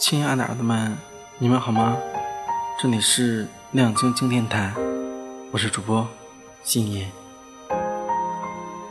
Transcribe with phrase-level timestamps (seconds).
[0.00, 0.96] 亲爱的儿子们，
[1.36, 1.94] 你们好吗？
[2.80, 4.72] 这里是亮晶晶电台，
[5.50, 6.08] 我是主播
[6.62, 7.06] 星爷。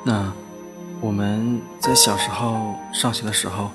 [0.03, 0.31] 那
[1.01, 3.71] 我们在小时候上学的时候，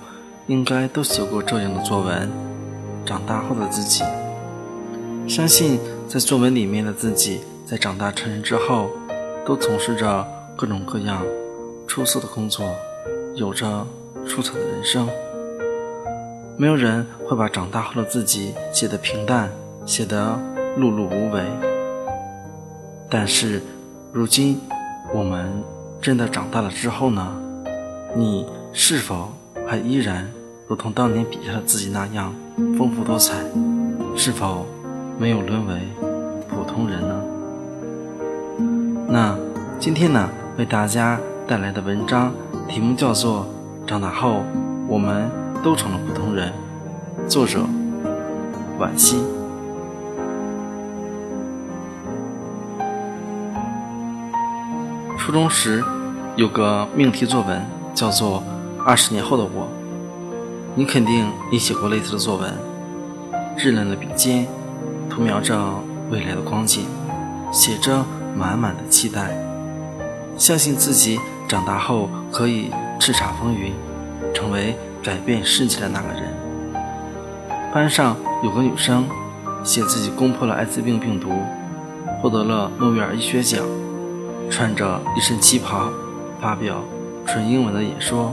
[0.47, 2.31] 应该都写过这样的作文：
[3.05, 4.05] 长大后的自己。
[5.27, 8.91] 相信在作文里面的自己，在长大成人之后，
[9.45, 10.25] 都从事着
[10.57, 11.21] 各种各样
[11.89, 12.65] 出色的工作，
[13.35, 13.85] 有着
[14.25, 15.09] 出彩的人生。
[16.57, 19.51] 没有人会把长大后的自己写得平淡，
[19.85, 20.39] 写得
[20.79, 21.43] 碌碌无为。
[23.11, 23.61] 但是，
[24.13, 24.61] 如今
[25.13, 25.51] 我们
[26.01, 27.27] 真的长大了之后呢？
[28.15, 29.33] 你是否
[29.67, 30.31] 还依然
[30.69, 32.33] 如同当年笔下的自己那样
[32.79, 33.35] 丰富多彩？
[34.17, 34.65] 是否
[35.19, 35.75] 没有沦为
[36.49, 37.21] 普通人呢？
[39.09, 39.37] 那
[39.81, 41.19] 今天呢，为大家
[41.49, 42.33] 带来的文章
[42.69, 43.45] 题目叫做
[43.89, 44.45] 《长大后
[44.87, 45.25] 我们》。
[45.65, 46.53] 都成了普通人。
[47.27, 47.65] 作者：
[48.79, 49.17] 惋惜。
[55.19, 55.83] 初中时
[56.37, 58.43] 有个命题作文，叫做
[58.85, 59.63] 《二十年后的我》。
[60.75, 62.53] 你肯定也写过类似的作文。
[63.57, 64.47] 稚嫩的笔尖，
[65.09, 65.57] 涂描着
[66.11, 66.85] 未来的光景，
[67.51, 68.05] 写着
[68.37, 69.35] 满满的期待，
[70.37, 73.73] 相信自己长大后可以叱咤风云，
[74.35, 74.77] 成为。
[75.05, 76.23] 改变世界的那个人。
[77.73, 79.05] 班上有个女生，
[79.63, 81.31] 写自己攻破了艾滋病病毒，
[82.23, 83.63] 获得了诺贝尔医学奖，
[84.49, 85.91] 穿着一身旗袍，
[86.41, 86.83] 发表
[87.27, 88.33] 纯英文的演说。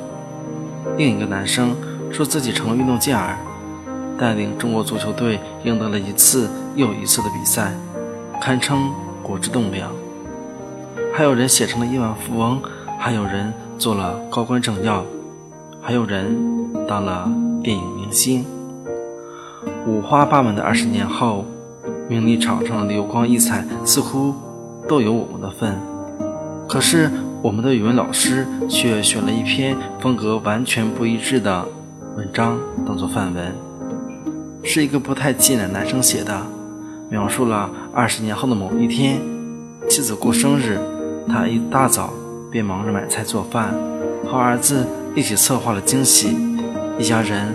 [0.97, 1.75] 另一个男生
[2.09, 3.35] 说自己成了运动健儿，
[4.17, 7.73] 带领中国足球队赢得了一次又一次的比赛，
[8.39, 8.91] 堪称
[9.21, 9.91] 国之栋梁。
[11.13, 12.61] 还有人写成了亿万富翁，
[12.97, 15.03] 还有人做了高官政要。
[15.83, 17.29] 还有人当了
[17.63, 18.45] 电影明星，
[19.87, 21.45] 五花八门的二十年后，
[22.07, 24.33] 名利场上的流光溢彩似乎
[24.87, 25.77] 都有我们的份。
[26.67, 27.09] 可是
[27.41, 31.65] 我们的语文老师却选了一篇风格完全不一致的
[32.15, 33.53] 文章当做范文，
[34.63, 36.41] 是一个不太近的男生写的，
[37.09, 39.19] 描述了二十年后的某一天，
[39.89, 40.79] 妻子过生日，
[41.27, 42.11] 他一大早
[42.49, 43.73] 便忙着买菜做饭，
[44.25, 44.85] 和儿子。
[45.13, 46.37] 一起策划了惊喜，
[47.01, 47.51] 一家人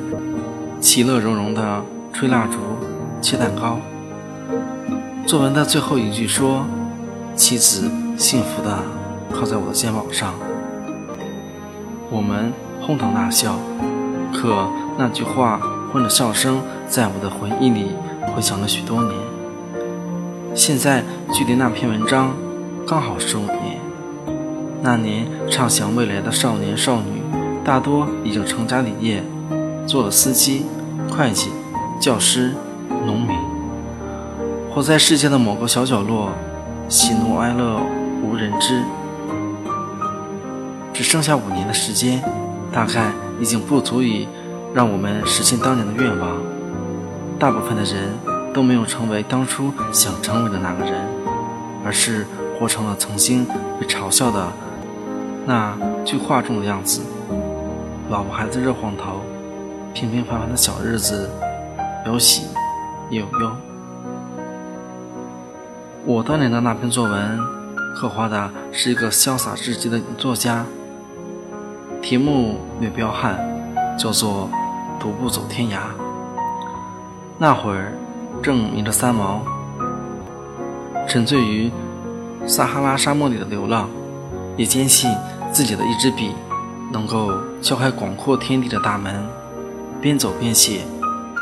[0.80, 1.80] 其乐融融地
[2.12, 2.58] 吹蜡烛、
[3.22, 3.78] 切蛋糕。
[5.24, 6.66] 作文的最后一句说
[7.36, 8.76] ：“妻子幸福地
[9.32, 10.34] 靠在我的肩膀上。”
[12.10, 13.56] 我们哄堂大笑，
[14.32, 14.68] 可
[14.98, 15.60] 那句话
[15.92, 17.92] 混着笑声，在我的回忆里
[18.34, 19.14] 回响了许多年。
[20.56, 22.34] 现在距离那篇文章
[22.84, 23.78] 刚好十五年，
[24.82, 27.22] 那年畅想未来的少年少女。
[27.64, 29.20] 大多已经成家立业，
[29.86, 30.66] 做了司机、
[31.08, 31.50] 会计、
[32.00, 32.52] 教师、
[33.06, 33.36] 农民，
[34.70, 36.30] 活在世界的某个小角落，
[36.88, 37.80] 喜怒哀乐
[38.22, 38.82] 无人知。
[40.92, 42.20] 只剩下五年的时间，
[42.72, 44.26] 大概已经不足以
[44.74, 46.36] 让我们实现当年的愿望。
[47.38, 48.10] 大部分的人
[48.52, 50.94] 都没有成为当初想成为的那个人，
[51.84, 52.26] 而是
[52.58, 53.46] 活成了曾经
[53.78, 54.48] 被嘲笑的
[55.46, 57.02] 那句话中的样子。
[58.08, 59.20] 老婆孩子热晃头，
[59.96, 61.26] 平平凡凡的小日子，
[62.04, 62.48] 有喜
[63.08, 63.50] 也有忧。
[66.04, 67.40] 我当年的那篇作文，
[67.94, 70.66] 刻画的是一个潇洒至极的女作家，
[72.02, 73.38] 题目略彪悍，
[73.96, 74.50] 叫做
[75.00, 75.76] 《独步走天涯》。
[77.38, 77.94] 那会儿
[78.42, 79.40] 正迷着三毛，
[81.08, 81.72] 沉醉于
[82.46, 83.88] 撒哈拉沙漠里的流浪，
[84.58, 85.10] 也坚信
[85.50, 86.32] 自己的一支笔。
[86.92, 89.26] 能够敲开广阔天地的大门，
[90.06, 90.82] 边走边写，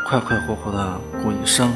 [0.06, 1.70] 快快活活的过一生。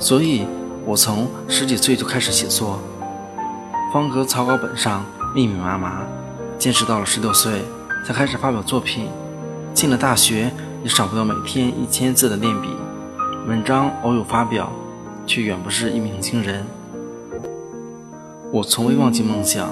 [0.00, 0.44] 所以，
[0.84, 2.80] 我从十几岁就开始写作，
[3.94, 6.02] 方格草稿本上密密麻麻，
[6.58, 7.62] 坚持到了十六岁
[8.04, 9.06] 才开始发表作品。
[9.72, 10.50] 进了大学，
[10.82, 12.70] 也少不了每天一千字的练笔，
[13.46, 14.72] 文章偶有发表，
[15.24, 16.66] 却远不是一鸣惊人。
[18.50, 19.68] 我从未忘记梦想，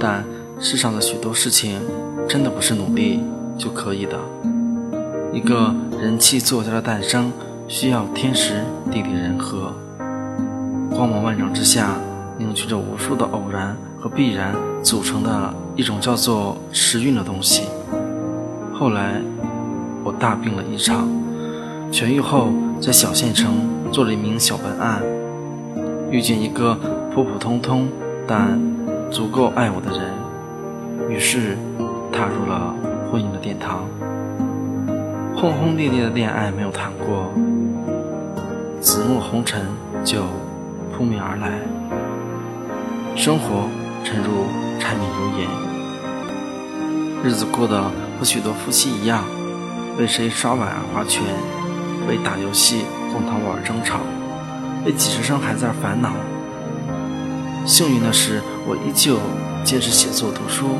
[0.00, 0.24] 但
[0.58, 1.80] 世上的许多事情。
[2.28, 3.20] 真的不是努力
[3.58, 4.18] 就可以的。
[5.32, 7.32] 一个人气作家的诞生，
[7.66, 9.72] 需要天时地利人和。
[10.90, 11.96] 光芒万丈之下，
[12.36, 17.62] 凝聚着无数的偶然和必然组成的一种叫做时运的东西。
[18.74, 19.22] 后来，
[20.04, 21.08] 我大病了一场，
[21.90, 23.54] 痊愈后，在小县城
[23.90, 25.02] 做了一名小文案，
[26.10, 26.74] 遇见一个
[27.14, 27.88] 普普通通
[28.26, 28.60] 但
[29.10, 30.10] 足够爱我的人，
[31.10, 31.56] 于是。
[32.14, 32.74] 踏入了
[33.10, 33.88] 婚姻的殿堂。
[35.42, 37.34] 轰轰烈烈的恋爱没有谈过，
[38.80, 39.66] 紫陌红尘
[40.04, 40.22] 就
[40.94, 41.50] 扑面而来，
[43.16, 43.68] 生活
[44.04, 44.46] 沉入
[44.78, 45.48] 柴米油盐，
[47.24, 49.24] 日子过得和许多夫妻一样，
[49.98, 51.20] 为谁刷碗而划拳，
[52.08, 53.98] 为打游戏哄堂玩而争吵，
[54.86, 56.12] 为几十声孩子而烦恼。
[57.66, 59.18] 幸运的是，我依旧
[59.64, 60.78] 坚持写作读书，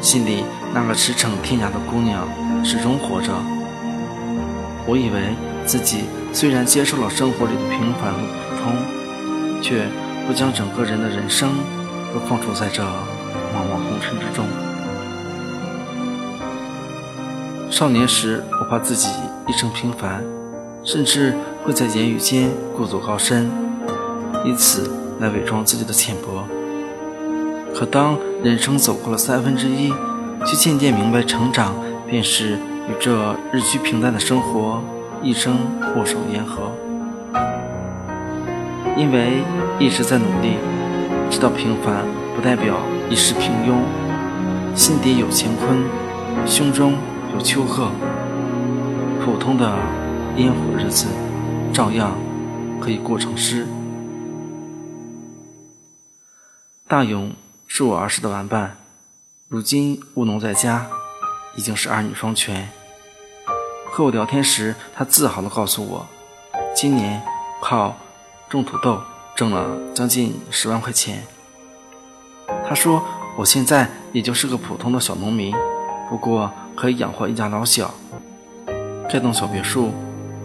[0.00, 2.28] 心里那个驰骋天涯的姑娘
[2.64, 3.32] 始终活着。
[4.90, 5.98] 我以为自己
[6.32, 9.86] 虽然接受了生活里的平凡和普通，却
[10.26, 11.48] 不将整个人的人生
[12.12, 14.44] 都放逐在这茫茫红尘之中。
[17.70, 19.08] 少年时，我怕自己
[19.46, 20.24] 一生平凡，
[20.82, 23.48] 甚至会在言语间故作高深，
[24.44, 24.90] 以此
[25.20, 26.44] 来伪装自己的浅薄。
[27.72, 29.92] 可当人生走过了三分之一，
[30.44, 31.76] 却渐渐明白，成长
[32.08, 32.58] 便是。
[32.90, 34.82] 与这日趋平淡的生活
[35.22, 35.56] 一生
[35.96, 36.72] 握手言和，
[38.96, 39.44] 因为
[39.78, 40.56] 一直在努力，
[41.30, 42.04] 知道平凡
[42.34, 43.76] 不代表一世平庸，
[44.74, 45.84] 心底有乾坤，
[46.44, 46.94] 胸中
[47.32, 47.92] 有丘壑，
[49.24, 49.72] 普通的
[50.36, 51.06] 烟火日子
[51.72, 52.18] 照样
[52.80, 53.68] 可以过成诗。
[56.88, 57.30] 大勇
[57.68, 58.78] 是我儿时的玩伴，
[59.46, 60.88] 如今务农在家，
[61.56, 62.68] 已经是儿女双全。
[63.92, 66.06] 和我聊天时，他自豪地告诉我，
[66.74, 67.20] 今年
[67.60, 67.96] 靠
[68.48, 69.00] 种土豆
[69.34, 71.24] 挣了将近十万块钱。
[72.68, 73.02] 他说，
[73.36, 75.52] 我现在也就是个普通的小农民，
[76.08, 77.92] 不过可以养活一家老小，
[79.10, 79.90] 盖栋小别墅，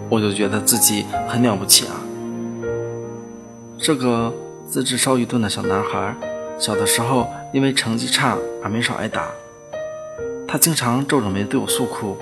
[0.09, 1.93] 我就觉得自己很了不起啊。
[3.77, 4.33] 这个
[4.67, 6.15] 资质稍愚钝的小男孩，
[6.57, 9.29] 小的时候因为成绩差而没少挨打，
[10.47, 12.17] 他经常皱着眉对我诉苦。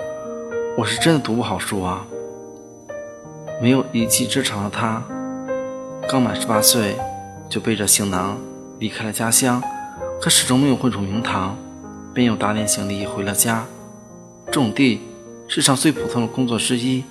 [0.76, 2.04] 我是真的读不好书啊！
[3.62, 5.00] 没有一技之长的他，
[6.08, 6.96] 刚满十八岁
[7.48, 8.36] 就背着行囊
[8.80, 9.62] 离开了家乡，
[10.20, 11.56] 可始终没有混出名堂，
[12.12, 13.64] 便又打点行李回了家。
[14.50, 15.00] 种地，
[15.46, 17.04] 世上最普通的工作之一，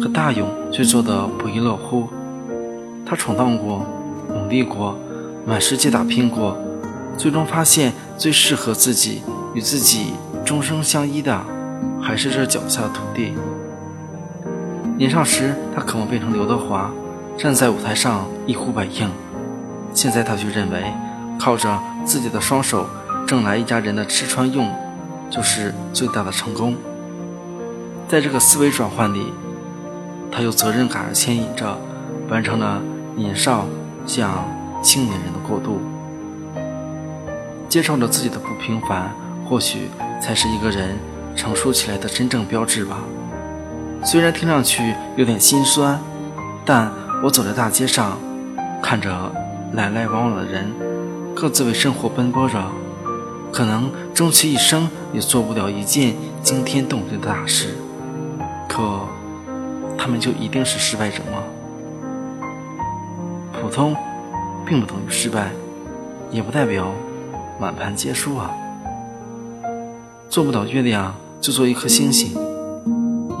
[0.00, 2.06] 可大勇却做得不亦乐乎。
[3.04, 3.84] 他闯荡过，
[4.28, 4.96] 努力过，
[5.44, 6.56] 满世界打拼过，
[7.18, 9.20] 最终发现最适合自己、
[9.52, 10.12] 与自己
[10.44, 11.44] 终生相依的。
[12.02, 13.34] 还是这脚下的土地。
[14.96, 16.90] 年少时，他渴望变成刘德华，
[17.36, 19.10] 站在舞台上一呼百应。
[19.94, 20.92] 现在他却认为，
[21.38, 22.86] 靠着自己的双手
[23.26, 24.70] 挣来一家人的吃穿用，
[25.30, 26.76] 就是最大的成功。
[28.08, 29.32] 在这个思维转换里，
[30.30, 31.78] 他有责任感而牵引着，
[32.28, 32.82] 完成了
[33.16, 33.66] 年少
[34.04, 34.44] 向
[34.82, 35.80] 青年人的过渡。
[37.68, 39.10] 接受着自己的不平凡，
[39.48, 39.88] 或许
[40.20, 40.98] 才是一个人。
[41.36, 42.98] 成熟起来的真正标志吧。
[44.02, 46.00] 虽然听上去有点心酸，
[46.64, 46.90] 但
[47.22, 48.18] 我走在大街上，
[48.82, 49.10] 看着
[49.72, 50.72] 来来往往的人，
[51.34, 52.58] 各自为生活奔波着，
[53.52, 57.76] 可能终其一生也做不了一件惊天动地的大事，
[58.68, 59.00] 可
[59.98, 61.42] 他们就一定是失败者吗？
[63.52, 63.94] 普通，
[64.64, 65.50] 并不等于失败，
[66.30, 66.90] 也不代表
[67.58, 68.50] 满盘皆输啊。
[70.30, 72.38] 做不到月亮，就做一颗星星，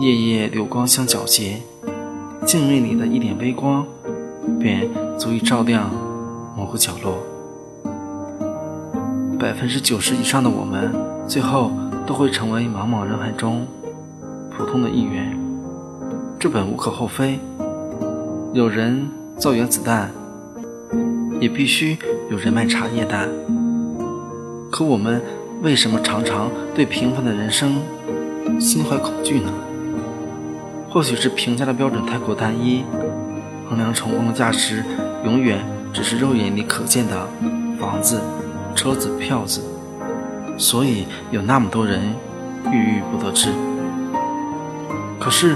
[0.00, 1.62] 夜夜流光相皎洁，
[2.44, 3.86] 镜面里的一点微光，
[4.58, 5.88] 便足以照亮
[6.56, 7.18] 某个角落。
[9.38, 10.92] 百分之九十以上的我们，
[11.28, 11.70] 最后
[12.04, 13.64] 都会成为茫茫人海中
[14.50, 15.38] 普通的一员，
[16.40, 17.38] 这本无可厚非。
[18.52, 20.10] 有人造原子弹，
[21.40, 21.96] 也必须
[22.32, 23.28] 有人卖茶叶蛋。
[24.72, 25.22] 可我们。
[25.62, 27.82] 为什么常常对平凡的人生
[28.58, 29.52] 心怀恐惧呢？
[30.88, 32.82] 或许是评价的标准太过单一，
[33.68, 34.82] 衡量成功的价值
[35.22, 35.58] 永远
[35.92, 37.28] 只是肉眼里可见的
[37.78, 38.22] 房子、
[38.74, 39.60] 车子、票子，
[40.56, 42.14] 所以有那么多人
[42.72, 43.50] 郁郁不得志。
[45.18, 45.54] 可是，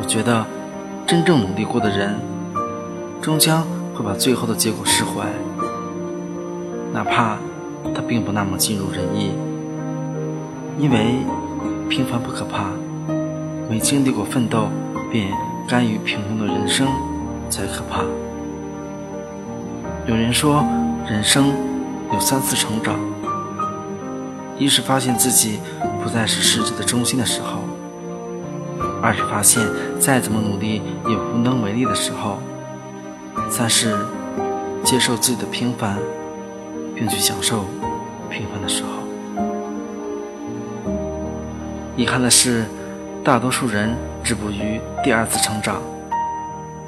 [0.00, 0.44] 我觉得
[1.06, 2.18] 真正努力过的人，
[3.22, 5.28] 终将会把最后的结果释怀，
[6.92, 7.38] 哪怕。
[8.06, 9.30] 并不那么尽如人意，
[10.78, 11.16] 因为
[11.88, 12.66] 平凡不可怕，
[13.68, 14.68] 没经历过奋斗
[15.10, 15.28] 便
[15.66, 16.86] 甘于平庸的人生
[17.48, 18.02] 才可怕。
[20.06, 20.62] 有人说，
[21.08, 21.52] 人生
[22.12, 22.98] 有三次成长：
[24.58, 25.58] 一是发现自己
[26.02, 27.60] 不再是世界的中心的时候；
[29.02, 29.66] 二是发现
[29.98, 32.36] 再怎么努力也无能为力的时候；
[33.48, 33.96] 三是
[34.82, 35.98] 接受自己的平凡。
[36.96, 37.64] 并去享受
[38.34, 38.90] 平凡的时候。
[41.96, 42.64] 遗憾的是，
[43.22, 45.80] 大多数人止步于第二次成长，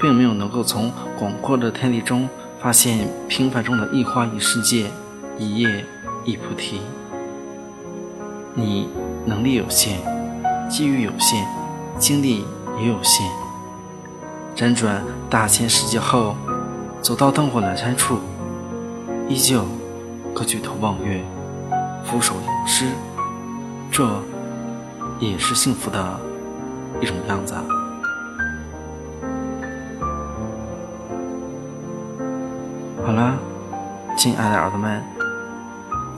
[0.01, 4.91] 并没有能够从广阔的天地中发现平凡中的一花一世界，
[5.39, 5.85] 一叶
[6.25, 6.81] 一菩提。
[8.53, 8.89] 你
[9.25, 10.01] 能力有限，
[10.69, 11.47] 机遇有限，
[11.97, 12.45] 精力
[12.81, 13.25] 也有限。
[14.57, 15.01] 辗转
[15.31, 16.35] 大千世界后，
[17.01, 18.19] 走到灯火阑珊处，
[19.29, 19.65] 依旧
[20.35, 21.23] 可举头望月，
[22.07, 22.87] 俯首吟诗，
[23.91, 24.09] 这
[25.21, 26.19] 也是幸福的
[27.01, 27.55] 一种样子。
[33.05, 33.35] 好了，
[34.17, 35.03] 亲爱的耳朵们，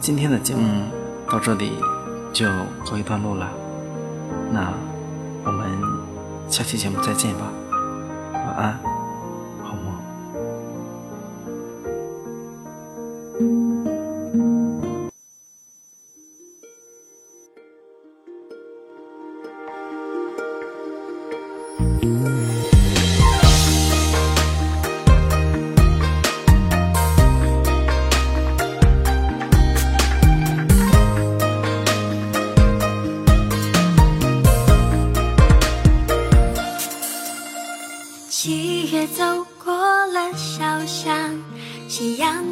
[0.01, 0.85] 今天的节目
[1.29, 1.73] 到这里。
[2.31, 2.47] 就
[2.85, 3.49] 告一段落了，
[4.53, 4.71] 那
[5.45, 5.67] 我们
[6.47, 7.51] 下期节目再见吧，
[8.33, 8.79] 晚安，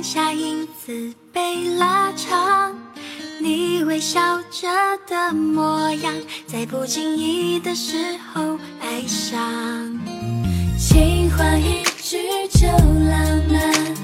[0.06, 2.72] 下，影子被拉长，
[3.40, 4.68] 你微笑着
[5.08, 6.14] 的模样，
[6.46, 9.36] 在不经意的时候爱上。
[10.78, 12.18] 情话一句
[12.52, 13.18] 就浪
[13.50, 13.95] 漫，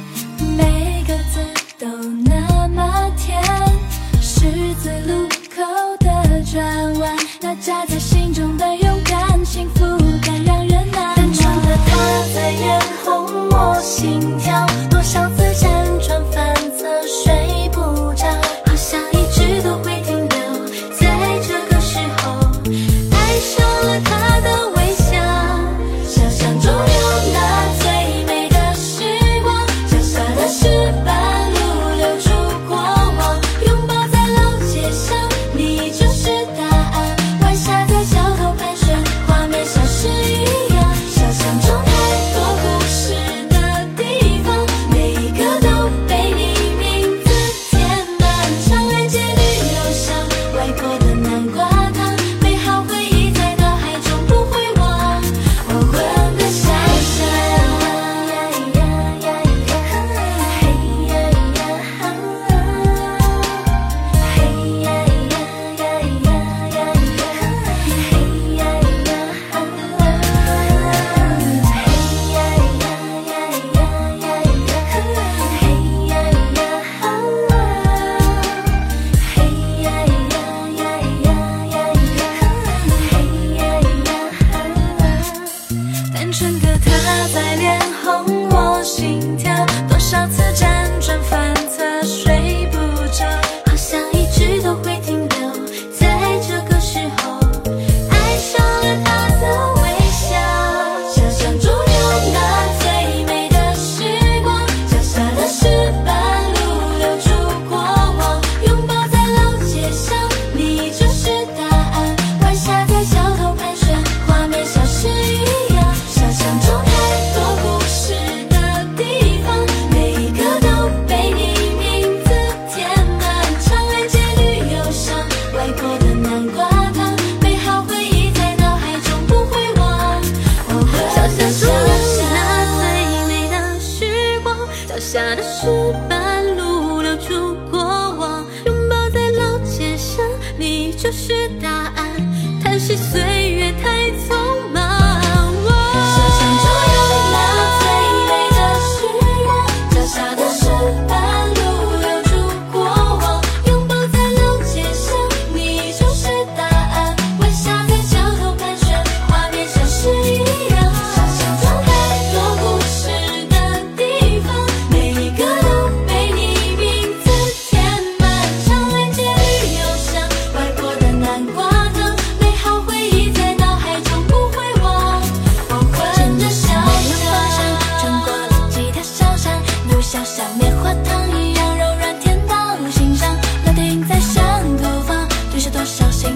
[185.85, 186.32] 相信。